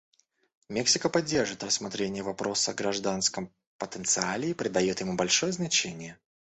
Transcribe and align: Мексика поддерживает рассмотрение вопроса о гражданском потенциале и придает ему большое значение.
Мексика 0.67 1.09
поддерживает 1.11 1.61
рассмотрение 1.63 2.23
вопроса 2.23 2.71
о 2.71 2.73
гражданском 2.73 3.53
потенциале 3.77 4.49
и 4.49 4.53
придает 4.55 4.99
ему 5.01 5.15
большое 5.15 5.51
значение. 5.51 6.17